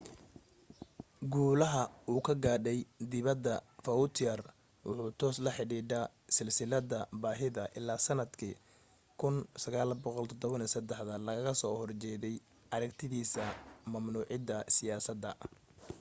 guulaha 1.31 1.81
uu 2.13 2.21
ka 2.27 2.33
gaadhay 2.43 2.79
dibada 3.11 3.55
vautier 3.85 4.39
wuxuu 4.85 5.11
toos 5.19 5.37
la 5.45 5.51
xidhidha 5.57 5.99
silsilada 6.35 6.99
baahida 7.21 7.63
ilaa 7.77 8.03
sanadka 8.05 8.47
1973 9.19 11.27
lagga 11.27 11.51
soo 11.61 11.73
hojeeday 11.81 12.35
aragtidisa 12.75 13.43
mamnuida 13.91 14.57
siyasada 14.75 15.29